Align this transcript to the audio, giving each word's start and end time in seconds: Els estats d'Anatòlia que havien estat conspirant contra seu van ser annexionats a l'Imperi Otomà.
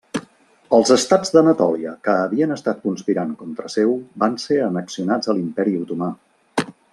Els 0.75 0.91
estats 0.93 1.31
d'Anatòlia 1.35 1.93
que 2.07 2.15
havien 2.21 2.55
estat 2.55 2.81
conspirant 2.87 3.35
contra 3.43 3.69
seu 3.75 3.93
van 4.25 4.39
ser 4.47 4.59
annexionats 4.69 5.31
a 5.31 5.37
l'Imperi 5.39 5.77
Otomà. 5.83 6.09